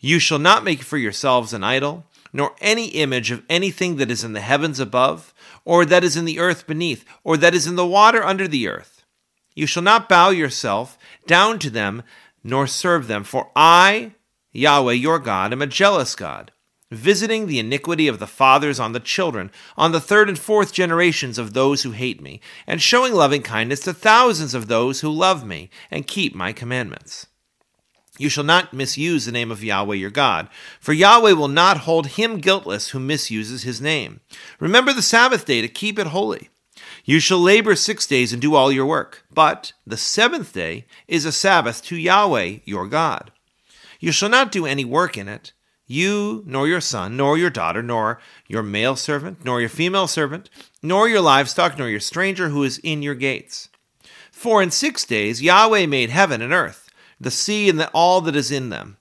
You 0.00 0.18
shall 0.18 0.40
not 0.40 0.64
make 0.64 0.82
for 0.82 0.98
yourselves 0.98 1.52
an 1.52 1.62
idol, 1.62 2.06
nor 2.32 2.54
any 2.60 2.86
image 2.88 3.30
of 3.30 3.42
anything 3.48 3.96
that 3.96 4.10
is 4.10 4.24
in 4.24 4.32
the 4.32 4.40
heavens 4.40 4.80
above 4.80 5.32
or 5.64 5.84
that 5.84 6.04
is 6.04 6.16
in 6.16 6.24
the 6.24 6.38
earth 6.38 6.66
beneath, 6.66 7.04
or 7.24 7.36
that 7.36 7.54
is 7.54 7.66
in 7.66 7.76
the 7.76 7.86
water 7.86 8.24
under 8.24 8.48
the 8.48 8.68
earth. 8.68 9.04
You 9.54 9.66
shall 9.66 9.82
not 9.82 10.08
bow 10.08 10.30
yourself 10.30 10.98
down 11.26 11.58
to 11.60 11.70
them, 11.70 12.02
nor 12.42 12.66
serve 12.66 13.06
them, 13.06 13.24
for 13.24 13.50
I, 13.54 14.12
Yahweh 14.52 14.94
your 14.94 15.18
God, 15.18 15.52
am 15.52 15.62
a 15.62 15.66
jealous 15.66 16.14
God, 16.14 16.50
visiting 16.90 17.46
the 17.46 17.58
iniquity 17.58 18.08
of 18.08 18.18
the 18.18 18.26
fathers 18.26 18.80
on 18.80 18.92
the 18.92 19.00
children, 19.00 19.50
on 19.76 19.92
the 19.92 20.00
third 20.00 20.28
and 20.28 20.38
fourth 20.38 20.72
generations 20.72 21.38
of 21.38 21.52
those 21.52 21.82
who 21.82 21.92
hate 21.92 22.20
me, 22.20 22.40
and 22.66 22.82
showing 22.82 23.12
loving 23.12 23.42
kindness 23.42 23.80
to 23.80 23.94
thousands 23.94 24.54
of 24.54 24.66
those 24.66 25.00
who 25.00 25.10
love 25.10 25.46
me 25.46 25.70
and 25.90 26.06
keep 26.06 26.34
my 26.34 26.52
commandments. 26.52 27.26
You 28.18 28.28
shall 28.28 28.44
not 28.44 28.74
misuse 28.74 29.24
the 29.24 29.32
name 29.32 29.50
of 29.50 29.64
Yahweh 29.64 29.94
your 29.96 30.10
God, 30.10 30.48
for 30.80 30.92
Yahweh 30.92 31.32
will 31.32 31.48
not 31.48 31.78
hold 31.78 32.08
him 32.08 32.38
guiltless 32.38 32.90
who 32.90 33.00
misuses 33.00 33.62
his 33.62 33.80
name. 33.80 34.20
Remember 34.60 34.92
the 34.92 35.00
Sabbath 35.00 35.46
day 35.46 35.62
to 35.62 35.68
keep 35.68 35.98
it 35.98 36.08
holy. 36.08 36.50
You 37.04 37.20
shall 37.20 37.38
labor 37.38 37.74
six 37.74 38.06
days 38.06 38.32
and 38.32 38.42
do 38.42 38.54
all 38.54 38.70
your 38.70 38.86
work, 38.86 39.24
but 39.32 39.72
the 39.86 39.96
seventh 39.96 40.52
day 40.52 40.84
is 41.08 41.24
a 41.24 41.32
Sabbath 41.32 41.82
to 41.84 41.96
Yahweh 41.96 42.58
your 42.64 42.86
God. 42.86 43.32
You 43.98 44.12
shall 44.12 44.28
not 44.28 44.52
do 44.52 44.66
any 44.66 44.84
work 44.84 45.16
in 45.16 45.26
it, 45.26 45.52
you, 45.86 46.42
nor 46.46 46.68
your 46.68 46.80
son, 46.80 47.16
nor 47.16 47.38
your 47.38 47.50
daughter, 47.50 47.82
nor 47.82 48.20
your 48.46 48.62
male 48.62 48.96
servant, 48.96 49.44
nor 49.44 49.60
your 49.60 49.68
female 49.68 50.06
servant, 50.06 50.50
nor 50.82 51.08
your 51.08 51.20
livestock, 51.20 51.78
nor 51.78 51.88
your 51.88 52.00
stranger 52.00 52.50
who 52.50 52.62
is 52.62 52.78
in 52.78 53.02
your 53.02 53.14
gates. 53.14 53.68
For 54.30 54.62
in 54.62 54.70
six 54.70 55.04
days 55.04 55.42
Yahweh 55.42 55.86
made 55.86 56.10
heaven 56.10 56.42
and 56.42 56.52
earth 56.52 56.81
the 57.22 57.30
sea 57.30 57.68
and 57.68 57.78
the, 57.78 57.88
all 57.90 58.20
that 58.22 58.36
is 58.36 58.50
in 58.50 58.68
them, 58.68 58.96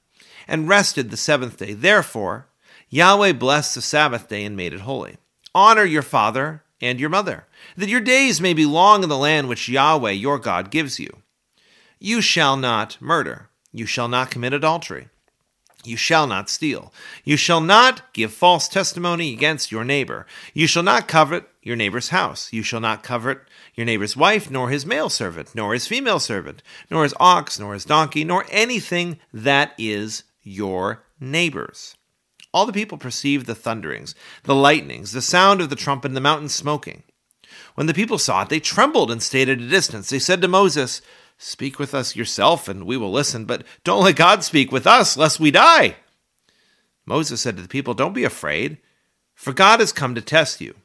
and 0.48 0.68
rested 0.68 1.10
the 1.10 1.18
seventh 1.18 1.58
day. 1.58 1.74
Therefore, 1.74 2.48
Yahweh 2.90 3.34
blessed 3.34 3.76
the 3.76 3.82
Sabbath 3.82 4.28
day 4.28 4.44
and 4.44 4.56
made 4.56 4.74
it 4.74 4.82
holy. 4.82 5.18
Honor 5.56 5.86
your 5.86 6.02
father 6.02 6.64
and 6.82 7.00
your 7.00 7.10
mother, 7.10 7.46
that 7.78 7.90
your 7.90 8.02
days 8.02 8.42
may 8.42 8.54
be 8.54 8.66
long 8.66 9.04
in 9.04 9.10
the 9.10 9.18
land 9.18 9.48
which 9.48 9.70
Yahweh 9.70 10.12
your 10.12 10.40
God 10.40 10.72
gives 10.72 11.00
you. 11.00 11.18
You 12.00 12.22
shall 12.22 12.58
not 12.58 12.98
murder. 13.00 13.50
You 13.72 13.86
shall 13.86 14.08
not 14.08 14.32
commit 14.32 14.54
adultery. 14.54 15.08
You 15.84 15.98
shall 15.98 16.28
not 16.28 16.50
steal. 16.50 16.94
You 17.24 17.38
shall 17.38 17.62
not 17.62 18.14
give 18.14 18.34
false 18.34 18.68
testimony 18.68 19.34
against 19.34 19.72
your 19.72 19.84
neighbor. 19.84 20.26
You 20.54 20.68
shall 20.68 20.84
not 20.84 21.08
covet 21.08 21.46
your 21.64 21.76
neighbor's 21.76 22.10
house. 22.10 22.52
You 22.52 22.64
shall 22.64 22.80
not 22.80 23.04
covet 23.04 23.40
your 23.76 23.86
neighbor's 23.86 24.18
wife, 24.18 24.52
nor 24.52 24.70
his 24.70 24.86
male 24.86 25.10
servant, 25.10 25.56
nor 25.56 25.74
his 25.74 25.88
female 25.88 26.20
servant, 26.20 26.62
nor 26.90 27.04
his 27.04 27.14
ox, 27.20 27.60
nor 27.60 27.74
his 27.74 27.86
donkey, 27.86 28.24
nor 28.24 28.46
anything 28.50 29.20
that 29.34 29.74
is 29.78 30.24
your 30.44 31.04
neighbor's. 31.20 31.96
All 32.54 32.66
the 32.66 32.74
people 32.74 32.98
perceived 32.98 33.46
the 33.46 33.56
thunderings, 33.56 34.14
the 34.44 34.56
lightnings, 34.56 35.14
the 35.14 35.22
sound 35.22 35.62
of 35.62 35.70
the 35.70 35.76
trumpet, 35.76 36.10
and 36.10 36.18
the 36.18 36.22
mountain 36.22 36.50
smoking. 36.50 37.04
When 37.76 37.88
the 37.88 37.94
people 37.94 38.18
saw 38.18 38.42
it, 38.42 38.50
they 38.50 38.60
trembled 38.60 39.10
and 39.10 39.24
stayed 39.24 39.48
at 39.48 39.62
a 39.62 39.68
distance. 39.68 40.10
They 40.10 40.20
said 40.20 40.42
to 40.42 40.48
Moses, 40.48 41.02
Speak 41.38 41.80
with 41.80 41.96
us 41.96 42.16
yourself, 42.16 42.68
and 42.68 42.86
we 42.86 42.98
will 42.98 43.12
listen, 43.12 43.46
but 43.46 43.66
don't 43.84 44.04
let 44.04 44.16
God 44.16 44.44
speak 44.44 44.72
with 44.72 44.86
us, 44.86 45.18
lest 45.18 45.40
we 45.40 45.50
die. 45.50 45.96
Moses 47.06 47.42
said 47.42 47.56
to 47.56 47.64
the 47.64 47.70
people, 47.70 47.94
Don't 47.94 48.14
be 48.14 48.26
afraid, 48.26 48.78
for 49.34 49.54
God 49.54 49.80
has 49.80 49.92
come 49.92 50.14
to 50.14 50.22
test 50.22 50.62
you 50.62 50.76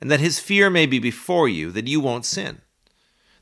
and 0.00 0.10
that 0.10 0.20
his 0.20 0.38
fear 0.38 0.70
may 0.70 0.86
be 0.86 0.98
before 0.98 1.48
you, 1.48 1.70
that 1.70 1.88
you 1.88 2.00
won't 2.00 2.24
sin. 2.24 2.60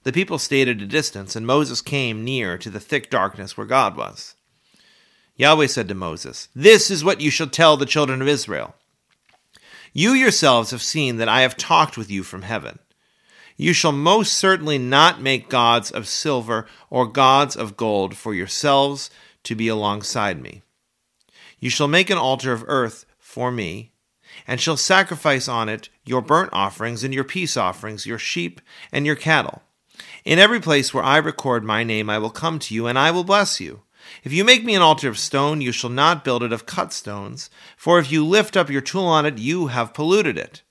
The 0.02 0.12
people 0.12 0.38
stayed 0.38 0.68
at 0.68 0.80
a 0.80 0.86
distance, 0.86 1.36
and 1.36 1.46
Moses 1.46 1.80
came 1.80 2.24
near 2.24 2.56
to 2.58 2.70
the 2.70 2.80
thick 2.80 3.10
darkness 3.10 3.56
where 3.56 3.66
God 3.66 3.96
was. 3.96 4.34
Yahweh 5.36 5.66
said 5.66 5.88
to 5.88 5.94
Moses, 5.94 6.48
This 6.54 6.90
is 6.90 7.04
what 7.04 7.20
you 7.20 7.30
shall 7.30 7.46
tell 7.46 7.76
the 7.76 7.86
children 7.86 8.20
of 8.20 8.28
Israel. 8.28 8.74
You 9.92 10.12
yourselves 10.12 10.70
have 10.72 10.82
seen 10.82 11.16
that 11.16 11.28
I 11.28 11.42
have 11.42 11.56
talked 11.56 11.96
with 11.96 12.10
you 12.10 12.22
from 12.22 12.42
heaven. 12.42 12.78
You 13.56 13.72
shall 13.72 13.92
most 13.92 14.34
certainly 14.34 14.78
not 14.78 15.20
make 15.20 15.48
gods 15.48 15.90
of 15.90 16.06
silver 16.06 16.66
or 16.90 17.06
gods 17.06 17.56
of 17.56 17.76
gold 17.76 18.16
for 18.16 18.34
yourselves 18.34 19.10
to 19.44 19.54
be 19.54 19.68
alongside 19.68 20.40
me. 20.40 20.62
You 21.58 21.70
shall 21.70 21.88
make 21.88 22.10
an 22.10 22.18
altar 22.18 22.52
of 22.52 22.64
earth 22.66 23.04
for 23.18 23.50
me, 23.50 23.92
and 24.46 24.60
shall 24.60 24.76
sacrifice 24.76 25.48
on 25.48 25.68
it 25.68 25.88
your 26.04 26.22
burnt 26.22 26.50
offerings 26.52 27.04
and 27.04 27.12
your 27.12 27.24
peace 27.24 27.56
offerings, 27.56 28.06
your 28.06 28.18
sheep 28.18 28.60
and 28.92 29.04
your 29.06 29.16
cattle. 29.16 29.62
In 30.24 30.38
every 30.38 30.60
place 30.60 30.92
where 30.92 31.04
I 31.04 31.16
record 31.16 31.64
my 31.64 31.82
name, 31.84 32.08
I 32.08 32.18
will 32.18 32.30
come 32.30 32.58
to 32.60 32.74
you, 32.74 32.86
and 32.86 32.98
I 32.98 33.10
will 33.10 33.24
bless 33.24 33.60
you. 33.60 33.82
If 34.24 34.32
you 34.32 34.44
make 34.44 34.64
me 34.64 34.74
an 34.74 34.82
altar 34.82 35.08
of 35.08 35.18
stone, 35.18 35.60
you 35.60 35.72
shall 35.72 35.90
not 35.90 36.24
build 36.24 36.42
it 36.42 36.52
of 36.52 36.66
cut 36.66 36.92
stones, 36.92 37.50
for 37.76 37.98
if 37.98 38.10
you 38.12 38.24
lift 38.24 38.56
up 38.56 38.70
your 38.70 38.80
tool 38.80 39.04
on 39.04 39.26
it, 39.26 39.38
you 39.38 39.68
have 39.68 39.94
polluted 39.94 40.38
it. 40.38 40.62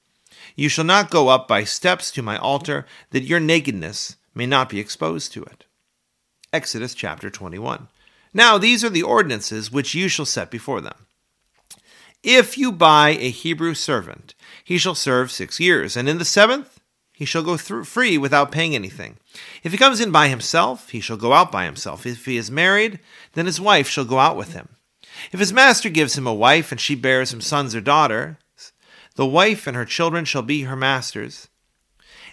You 0.55 0.69
shall 0.69 0.85
not 0.85 1.11
go 1.11 1.27
up 1.27 1.47
by 1.47 1.63
steps 1.63 2.09
to 2.11 2.21
my 2.21 2.37
altar, 2.37 2.85
that 3.11 3.23
your 3.23 3.39
nakedness 3.39 4.15
may 4.33 4.45
not 4.45 4.69
be 4.69 4.79
exposed 4.79 5.33
to 5.33 5.43
it. 5.43 5.65
Exodus 6.53 6.93
chapter 6.93 7.29
21. 7.29 7.87
Now 8.33 8.57
these 8.57 8.83
are 8.83 8.89
the 8.89 9.03
ordinances 9.03 9.71
which 9.71 9.93
you 9.93 10.07
shall 10.07 10.25
set 10.25 10.49
before 10.49 10.81
them. 10.81 11.06
If 12.23 12.57
you 12.57 12.71
buy 12.71 13.09
a 13.11 13.29
Hebrew 13.29 13.73
servant, 13.73 14.33
he 14.63 14.77
shall 14.77 14.95
serve 14.95 15.31
six 15.31 15.59
years, 15.59 15.95
and 15.95 16.09
in 16.09 16.17
the 16.17 16.25
seventh 16.25 16.79
he 17.13 17.25
shall 17.25 17.43
go 17.43 17.57
through 17.57 17.85
free 17.85 18.17
without 18.17 18.51
paying 18.51 18.75
anything. 18.75 19.17
If 19.63 19.71
he 19.71 19.77
comes 19.77 19.99
in 19.99 20.11
by 20.11 20.27
himself, 20.27 20.89
he 20.89 20.99
shall 20.99 21.17
go 21.17 21.33
out 21.33 21.51
by 21.51 21.65
himself. 21.65 22.05
If 22.05 22.25
he 22.25 22.37
is 22.37 22.51
married, 22.51 22.99
then 23.33 23.45
his 23.45 23.61
wife 23.61 23.87
shall 23.87 24.05
go 24.05 24.19
out 24.19 24.37
with 24.37 24.53
him. 24.53 24.69
If 25.31 25.39
his 25.39 25.53
master 25.53 25.89
gives 25.89 26.17
him 26.17 26.27
a 26.27 26.33
wife, 26.33 26.71
and 26.71 26.79
she 26.79 26.95
bears 26.95 27.33
him 27.33 27.41
sons 27.41 27.73
or 27.73 27.81
daughters, 27.81 28.35
the 29.15 29.25
wife 29.25 29.65
and 29.65 29.75
her 29.75 29.85
children 29.85 30.25
shall 30.25 30.43
be 30.43 30.63
her 30.63 30.75
master's, 30.75 31.47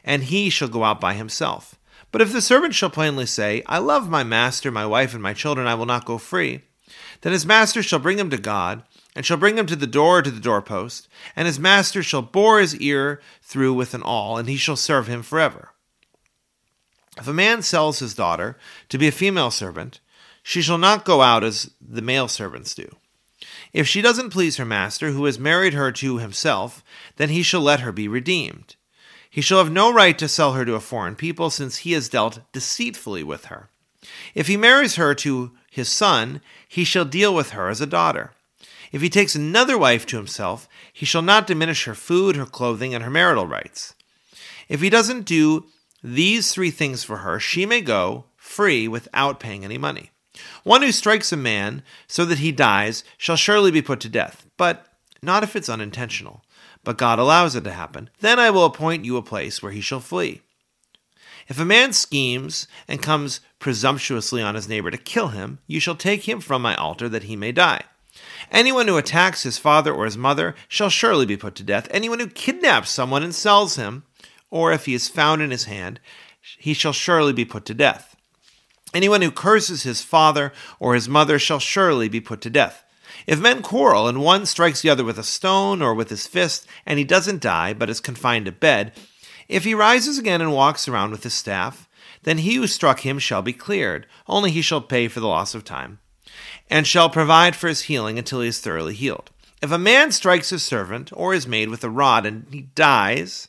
and 0.05 0.25
he 0.25 0.51
shall 0.51 0.69
go 0.69 0.85
out 0.85 1.01
by 1.01 1.15
himself. 1.15 1.77
But 2.13 2.21
if 2.21 2.33
the 2.33 2.43
servant 2.43 2.75
shall 2.75 2.91
plainly 2.91 3.27
say, 3.27 3.63
I 3.67 3.79
love 3.79 4.11
my 4.11 4.23
master, 4.23 4.71
my 4.71 4.85
wife, 4.85 5.15
and 5.15 5.23
my 5.23 5.33
children, 5.33 5.67
I 5.67 5.75
will 5.75 5.87
not 5.87 6.05
go 6.05 6.19
free, 6.19 6.61
then 7.23 7.33
his 7.33 7.47
master 7.47 7.83
shall 7.83 7.99
bring 7.99 8.19
him 8.19 8.29
to 8.31 8.37
God, 8.37 8.83
and 9.15 9.25
shall 9.25 9.37
bring 9.37 9.57
him 9.57 9.67
to 9.67 9.77
the 9.77 9.87
door 9.87 10.23
to 10.23 10.31
the 10.31 10.41
doorpost, 10.41 11.09
and 11.37 11.47
his 11.47 11.59
master 11.59 12.03
shall 12.03 12.23
bore 12.23 12.61
his 12.61 12.77
ear 12.77 13.21
through 13.43 13.75
with 13.75 13.95
an 13.95 14.03
awl, 14.03 14.39
and 14.39 14.49
he 14.49 14.57
shall 14.57 14.77
serve 14.77 15.07
him 15.07 15.23
forever. 15.23 15.71
If 17.17 17.29
a 17.29 17.33
man 17.33 17.63
sells 17.63 18.01
his 18.01 18.15
daughter 18.15 18.59
to 18.89 18.99
be 18.99 19.07
a 19.07 19.13
female 19.13 19.51
servant, 19.51 20.01
she 20.43 20.63
shall 20.63 20.79
not 20.79 21.05
go 21.05 21.23
out 21.23 21.45
as 21.45 21.71
the 21.81 22.03
male 22.03 22.29
servants 22.29 22.75
do. 22.75 22.97
If 23.73 23.87
she 23.87 24.03
doesn't 24.03 24.31
please 24.31 24.57
her 24.57 24.65
master, 24.65 25.11
who 25.11 25.25
has 25.25 25.39
married 25.39 25.75
her 25.75 25.93
to 25.93 26.19
himself, 26.19 26.85
then 27.17 27.29
he 27.29 27.43
shall 27.43 27.61
let 27.61 27.81
her 27.81 27.93
be 27.93 28.09
redeemed. 28.09 28.77
He 29.29 29.41
shall 29.41 29.59
have 29.59 29.73
no 29.73 29.93
right 29.93 30.17
to 30.19 30.29
sell 30.29 30.53
her 30.53 30.65
to 30.65 30.75
a 30.75 30.81
foreign 30.81 31.17
people, 31.17 31.51
since 31.51 31.79
he 31.79 31.93
has 31.93 32.09
dealt 32.09 32.41
deceitfully 32.53 33.25
with 33.25 33.47
her. 33.47 33.69
If 34.35 34.47
he 34.47 34.57
marries 34.57 34.97
her 34.97 35.15
to 35.17 35.53
his 35.71 35.89
son, 35.89 36.41
he 36.69 36.85
shall 36.85 37.05
deal 37.05 37.35
with 37.35 37.51
her 37.51 37.69
as 37.69 37.81
a 37.81 37.87
daughter. 37.87 38.33
If 38.95 39.03
he 39.03 39.11
takes 39.11 39.35
another 39.35 39.77
wife 39.77 40.07
to 40.07 40.17
himself, 40.19 40.69
he 40.93 41.05
shall 41.05 41.21
not 41.21 41.49
diminish 41.49 41.83
her 41.83 41.97
food, 41.97 42.37
her 42.37 42.47
clothing, 42.47 42.95
and 42.95 43.03
her 43.03 43.11
marital 43.11 43.45
rights. 43.45 43.93
If 44.69 44.83
he 44.83 44.89
doesn't 44.89 45.25
do 45.25 45.67
these 46.01 46.53
three 46.53 46.71
things 46.71 47.03
for 47.03 47.17
her, 47.17 47.41
she 47.41 47.67
may 47.67 47.81
go 47.81 48.27
free 48.37 48.87
without 48.87 49.41
paying 49.41 49.65
any 49.65 49.79
money. 49.79 50.13
One 50.63 50.83
who 50.83 50.93
strikes 50.93 51.33
a 51.33 51.37
man 51.37 51.83
so 52.07 52.25
that 52.25 52.39
he 52.39 52.53
dies 52.53 53.03
shall 53.19 53.35
surely 53.35 53.73
be 53.73 53.83
put 53.83 53.99
to 53.99 54.09
death, 54.09 54.47
but 54.57 54.87
not 55.21 55.43
if 55.43 55.57
it's 55.57 55.69
unintentional. 55.69 56.45
But 56.85 56.97
God 56.97 57.19
allows 57.19 57.57
it 57.57 57.65
to 57.65 57.73
happen. 57.73 58.11
Then 58.21 58.39
I 58.39 58.51
will 58.51 58.65
appoint 58.65 59.05
you 59.05 59.17
a 59.17 59.23
place 59.23 59.61
where 59.61 59.73
he 59.73 59.81
shall 59.81 59.99
flee. 59.99 60.43
If 61.49 61.59
a 61.59 61.65
man 61.65 61.95
schemes 61.95 62.69
and 62.87 63.03
comes 63.03 63.41
presumptuously 63.59 64.41
on 64.41 64.55
his 64.55 64.69
neighbor 64.69 64.93
to 64.93 64.97
kill 64.99 65.29
him, 65.29 65.59
you 65.67 65.81
shall 65.81 65.97
take 65.97 66.29
him 66.29 66.39
from 66.39 66.63
my 66.63 66.77
altar 66.77 67.09
that 67.09 67.25
he 67.25 67.35
may 67.35 67.51
die. 67.51 67.83
Anyone 68.51 68.89
who 68.89 68.97
attacks 68.97 69.43
his 69.43 69.59
father 69.59 69.93
or 69.93 70.05
his 70.05 70.17
mother 70.17 70.55
shall 70.69 70.91
surely 70.91 71.27
be 71.27 71.37
put 71.37 71.55
to 71.57 71.63
death. 71.63 71.89
Anyone 71.91 72.21
who 72.21 72.29
kidnaps 72.29 72.91
someone 72.91 73.23
and 73.23 73.35
sells 73.35 73.77
him, 73.77 74.05
or 74.51 74.73
if 74.73 74.87
he 74.87 74.95
is 74.95 75.09
found 75.09 75.43
in 75.43 75.51
his 75.51 75.65
hand, 75.65 76.01
he 76.59 76.75
shall 76.75 76.93
surely 76.93 77.33
be 77.33 77.45
put 77.45 77.65
to 77.67 77.75
death. 77.75 78.15
Anyone 78.93 79.23
who 79.23 79.31
curses 79.33 79.83
his 79.83 80.03
father 80.03 80.53
or 80.79 80.95
his 80.95 81.09
mother 81.09 81.39
shall 81.39 81.59
surely 81.59 82.09
be 82.09 82.21
put 82.21 82.41
to 82.43 82.51
death. 82.51 82.85
If 83.27 83.41
men 83.41 83.63
quarrel 83.63 84.07
and 84.07 84.21
one 84.21 84.47
strikes 84.47 84.83
the 84.83 84.91
other 84.91 85.05
with 85.05 85.19
a 85.19 85.25
stone 85.25 85.83
or 85.83 85.95
with 85.95 86.11
his 86.11 86.27
fist, 86.27 86.67
and 86.87 86.99
he 86.99 87.05
doesn't 87.05 87.43
die 87.43 87.73
but 87.73 87.91
is 87.91 88.01
confined 88.01 88.47
to 88.47 88.53
bed, 88.53 88.93
if 89.49 89.65
he 89.65 89.75
rises 89.75 90.19
again 90.19 90.41
and 90.41 90.53
walks 90.53 90.89
around 90.89 91.11
with 91.11 91.23
his 91.23 91.35
staff, 91.35 91.89
then 92.23 92.39
he 92.39 92.55
who 92.55 92.67
struck 92.67 93.01
him 93.01 93.19
shall 93.19 93.43
be 93.43 93.53
cleared, 93.53 94.07
only 94.27 94.51
he 94.51 94.63
shall 94.63 94.81
pay 94.81 95.09
for 95.09 95.21
the 95.21 95.29
loss 95.29 95.55
of 95.55 95.65
time, 95.65 95.99
and 96.71 96.87
shall 96.87 97.11
provide 97.11 97.57
for 97.57 97.69
his 97.69 97.83
healing 97.83 98.19
until 98.19 98.41
he 98.41 98.49
is 98.49 98.61
thoroughly 98.61 98.95
healed. 98.95 99.31
If 99.63 99.71
a 99.71 99.79
man 99.79 100.13
strikes 100.13 100.51
his 100.51 100.63
servant 100.63 101.11
or 101.15 101.33
his 101.33 101.47
maid 101.47 101.69
with 101.69 101.85
a 101.85 101.91
rod 101.91 102.27
and 102.27 102.47
he 102.51 102.63
dies 102.63 103.49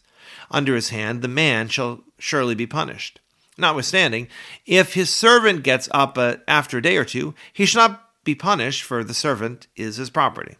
under 0.49 0.75
his 0.75 0.89
hand, 0.89 1.21
the 1.21 1.27
man 1.27 1.67
shall 1.67 2.01
surely 2.17 2.55
be 2.55 2.67
punished. 2.67 3.19
Notwithstanding, 3.57 4.27
if 4.65 4.93
his 4.93 5.09
servant 5.09 5.63
gets 5.63 5.87
up 5.91 6.17
uh, 6.17 6.37
after 6.47 6.77
a 6.77 6.81
day 6.81 6.97
or 6.97 7.05
two, 7.05 7.33
he 7.53 7.65
shall 7.65 7.89
not 7.89 8.23
be 8.23 8.35
punished, 8.35 8.83
for 8.83 9.03
the 9.03 9.13
servant 9.13 9.67
is 9.75 9.97
his 9.97 10.09
property. 10.09 10.55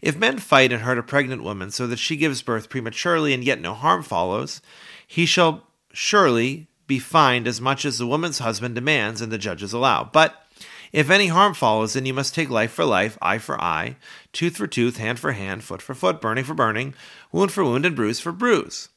If 0.00 0.16
men 0.16 0.38
fight 0.38 0.72
and 0.72 0.82
hurt 0.82 0.98
a 0.98 1.02
pregnant 1.02 1.42
woman 1.42 1.70
so 1.70 1.86
that 1.86 1.98
she 1.98 2.16
gives 2.16 2.42
birth 2.42 2.70
prematurely 2.70 3.34
and 3.34 3.44
yet 3.44 3.60
no 3.60 3.74
harm 3.74 4.02
follows, 4.02 4.62
he 5.06 5.26
shall 5.26 5.66
surely 5.92 6.68
be 6.86 6.98
fined 6.98 7.46
as 7.46 7.60
much 7.60 7.84
as 7.84 7.98
the 7.98 8.06
woman's 8.06 8.38
husband 8.38 8.74
demands 8.74 9.20
and 9.20 9.30
the 9.30 9.38
judges 9.38 9.72
allow. 9.72 10.04
But 10.04 10.46
if 10.92 11.10
any 11.10 11.28
harm 11.28 11.54
follows, 11.54 11.92
then 11.92 12.06
you 12.06 12.14
must 12.14 12.34
take 12.34 12.50
life 12.50 12.72
for 12.72 12.84
life, 12.84 13.16
eye 13.22 13.38
for 13.38 13.60
eye, 13.60 13.96
tooth 14.32 14.56
for 14.56 14.66
tooth, 14.66 14.96
hand 14.96 15.18
for 15.18 15.32
hand, 15.32 15.62
foot 15.64 15.82
for 15.82 15.94
foot, 15.94 16.20
burning 16.20 16.44
for 16.44 16.54
burning, 16.54 16.94
wound 17.32 17.52
for 17.52 17.64
wound, 17.64 17.86
and 17.86 17.94
bruise 17.94 18.20
for 18.20 18.32
bruise. 18.32 18.88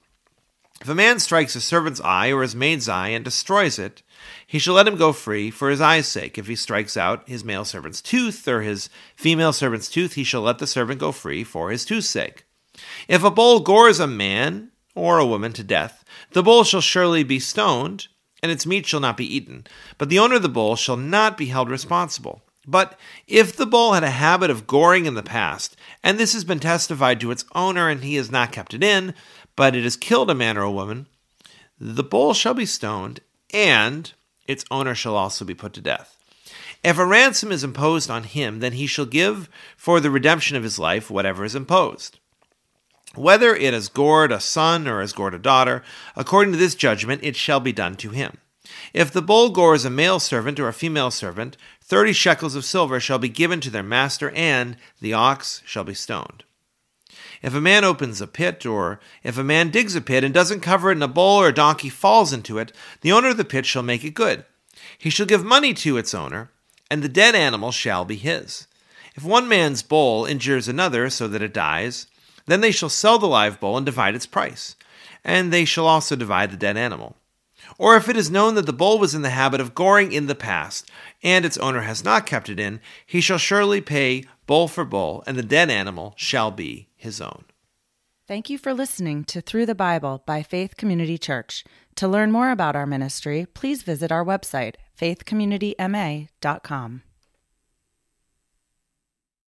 If 0.81 0.89
a 0.89 0.95
man 0.95 1.19
strikes 1.19 1.53
his 1.53 1.63
servant's 1.63 2.01
eye 2.01 2.33
or 2.33 2.41
his 2.41 2.55
maid's 2.55 2.89
eye 2.89 3.09
and 3.09 3.23
destroys 3.23 3.79
it, 3.79 4.01
he 4.45 4.59
shall 4.59 4.73
let 4.73 4.87
him 4.87 4.97
go 4.97 5.13
free 5.13 5.49
for 5.49 5.69
his 5.69 5.79
eye's 5.79 6.07
sake. 6.07 6.37
If 6.37 6.47
he 6.47 6.55
strikes 6.55 6.97
out 6.97 7.27
his 7.27 7.45
male 7.45 7.63
servant's 7.63 8.01
tooth 8.01 8.47
or 8.47 8.61
his 8.61 8.89
female 9.15 9.53
servant's 9.53 9.87
tooth, 9.87 10.13
he 10.13 10.25
shall 10.25 10.41
let 10.41 10.59
the 10.59 10.67
servant 10.67 10.99
go 10.99 11.11
free 11.11 11.43
for 11.43 11.69
his 11.69 11.85
tooth's 11.85 12.09
sake. 12.09 12.45
If 13.07 13.23
a 13.23 13.31
bull 13.31 13.61
gores 13.61 13.99
a 13.99 14.07
man 14.07 14.71
or 14.95 15.19
a 15.19 15.25
woman 15.25 15.53
to 15.53 15.63
death, 15.63 16.03
the 16.31 16.43
bull 16.43 16.63
shall 16.63 16.81
surely 16.81 17.23
be 17.23 17.39
stoned, 17.39 18.07
and 18.43 18.51
its 18.51 18.65
meat 18.65 18.85
shall 18.85 18.99
not 18.99 19.17
be 19.17 19.35
eaten. 19.35 19.65
But 19.97 20.09
the 20.09 20.19
owner 20.19 20.35
of 20.35 20.41
the 20.41 20.49
bull 20.49 20.75
shall 20.75 20.97
not 20.97 21.37
be 21.37 21.47
held 21.47 21.69
responsible. 21.69 22.43
But 22.67 22.99
if 23.27 23.55
the 23.55 23.65
bull 23.65 23.93
had 23.93 24.03
a 24.03 24.09
habit 24.09 24.49
of 24.49 24.67
goring 24.67 25.05
in 25.05 25.15
the 25.15 25.23
past, 25.23 25.75
and 26.03 26.17
this 26.17 26.33
has 26.33 26.43
been 26.43 26.59
testified 26.59 27.19
to 27.21 27.31
its 27.31 27.45
owner, 27.55 27.89
and 27.89 28.03
he 28.03 28.15
has 28.15 28.29
not 28.29 28.51
kept 28.51 28.73
it 28.73 28.83
in, 28.83 29.13
but 29.55 29.75
it 29.75 29.83
has 29.83 29.97
killed 29.97 30.29
a 30.29 30.35
man 30.35 30.57
or 30.57 30.61
a 30.61 30.71
woman, 30.71 31.07
the 31.79 32.03
bull 32.03 32.33
shall 32.33 32.53
be 32.53 32.65
stoned, 32.65 33.21
and 33.53 34.13
its 34.45 34.65
owner 34.69 34.93
shall 34.93 35.15
also 35.15 35.45
be 35.45 35.55
put 35.55 35.73
to 35.73 35.81
death. 35.81 36.17
If 36.83 36.97
a 36.97 37.05
ransom 37.05 37.51
is 37.51 37.63
imposed 37.63 38.09
on 38.09 38.23
him, 38.23 38.59
then 38.59 38.73
he 38.73 38.87
shall 38.87 39.05
give 39.05 39.49
for 39.77 39.99
the 39.99 40.11
redemption 40.11 40.57
of 40.57 40.63
his 40.63 40.77
life 40.77 41.09
whatever 41.09 41.45
is 41.45 41.55
imposed. 41.55 42.19
Whether 43.15 43.55
it 43.55 43.73
has 43.73 43.89
gored 43.89 44.31
a 44.31 44.39
son 44.39 44.87
or 44.87 45.01
has 45.01 45.13
gored 45.13 45.35
a 45.35 45.39
daughter, 45.39 45.83
according 46.15 46.53
to 46.53 46.57
this 46.57 46.73
judgment 46.73 47.23
it 47.23 47.35
shall 47.35 47.59
be 47.59 47.71
done 47.71 47.95
to 47.97 48.09
him. 48.09 48.37
If 48.91 49.11
the 49.11 49.21
bull 49.21 49.49
gores 49.49 49.85
a 49.85 49.89
male 49.89 50.19
servant 50.19 50.59
or 50.59 50.67
a 50.67 50.73
female 50.73 51.11
servant, 51.11 51.55
thirty 51.81 52.13
shekels 52.13 52.55
of 52.55 52.65
silver 52.65 52.99
shall 52.99 53.19
be 53.19 53.29
given 53.29 53.59
to 53.61 53.69
their 53.69 53.83
master, 53.83 54.31
and 54.31 54.77
the 54.99 55.13
ox 55.13 55.61
shall 55.65 55.83
be 55.83 55.93
stoned. 55.93 56.43
If 57.43 57.53
a 57.53 57.61
man 57.61 57.83
opens 57.83 58.21
a 58.21 58.25
pit, 58.25 58.65
or 58.65 58.99
if 59.21 59.37
a 59.37 59.43
man 59.43 59.69
digs 59.69 59.95
a 59.95 60.01
pit 60.01 60.23
and 60.23 60.33
doesn't 60.33 60.61
cover 60.61 60.89
it, 60.89 60.93
and 60.93 61.03
a 61.03 61.07
bull 61.07 61.41
or 61.41 61.49
a 61.49 61.53
donkey 61.53 61.89
falls 61.89 62.33
into 62.33 62.57
it, 62.57 62.71
the 63.01 63.11
owner 63.11 63.29
of 63.29 63.37
the 63.37 63.45
pit 63.45 63.65
shall 63.65 63.83
make 63.83 64.03
it 64.03 64.15
good. 64.15 64.45
He 64.97 65.09
shall 65.09 65.25
give 65.25 65.43
money 65.43 65.73
to 65.75 65.97
its 65.97 66.15
owner, 66.15 66.49
and 66.89 67.03
the 67.03 67.09
dead 67.09 67.35
animal 67.35 67.71
shall 67.71 68.05
be 68.05 68.15
his. 68.15 68.67
If 69.15 69.23
one 69.23 69.47
man's 69.47 69.83
bull 69.83 70.25
injures 70.25 70.67
another 70.67 71.09
so 71.09 71.27
that 71.27 71.41
it 71.41 71.53
dies, 71.53 72.07
then 72.45 72.61
they 72.61 72.71
shall 72.71 72.89
sell 72.89 73.19
the 73.19 73.27
live 73.27 73.59
bull 73.59 73.77
and 73.77 73.85
divide 73.85 74.15
its 74.15 74.25
price, 74.25 74.75
and 75.23 75.51
they 75.51 75.65
shall 75.65 75.87
also 75.87 76.15
divide 76.15 76.51
the 76.51 76.57
dead 76.57 76.77
animal. 76.77 77.17
Or 77.77 77.95
if 77.95 78.09
it 78.09 78.17
is 78.17 78.29
known 78.29 78.55
that 78.55 78.65
the 78.65 78.73
bull 78.73 78.99
was 78.99 79.15
in 79.15 79.21
the 79.21 79.29
habit 79.29 79.61
of 79.61 79.73
goring 79.73 80.11
in 80.11 80.27
the 80.27 80.35
past, 80.35 80.91
and 81.23 81.45
its 81.45 81.57
owner 81.57 81.81
has 81.81 82.03
not 82.03 82.25
kept 82.25 82.49
it 82.49 82.59
in, 82.59 82.81
he 83.05 83.21
shall 83.21 83.37
surely 83.37 83.81
pay 83.81 84.25
bull 84.45 84.67
for 84.67 84.85
bull, 84.85 85.23
and 85.25 85.37
the 85.37 85.43
dead 85.43 85.69
animal 85.69 86.13
shall 86.17 86.51
be 86.51 86.89
his 86.95 87.21
own. 87.21 87.45
Thank 88.27 88.49
you 88.49 88.57
for 88.57 88.73
listening 88.73 89.23
to 89.25 89.41
Through 89.41 89.65
the 89.65 89.75
Bible 89.75 90.23
by 90.25 90.43
Faith 90.43 90.77
Community 90.77 91.17
Church. 91.17 91.65
To 91.95 92.07
learn 92.07 92.31
more 92.31 92.51
about 92.51 92.75
our 92.75 92.85
ministry, 92.85 93.47
please 93.53 93.83
visit 93.83 94.11
our 94.11 94.23
website, 94.23 94.75
faithcommunityma.com. 94.99 97.01